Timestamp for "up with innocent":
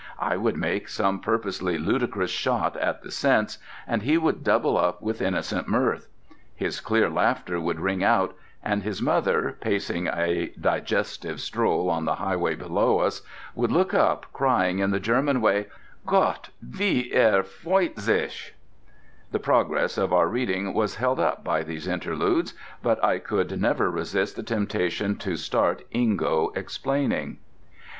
4.75-5.67